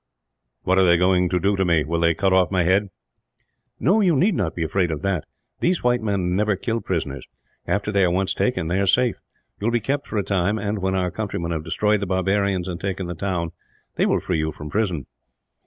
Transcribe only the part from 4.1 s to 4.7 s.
need not be